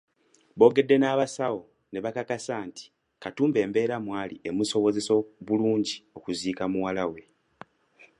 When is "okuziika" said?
6.17-6.63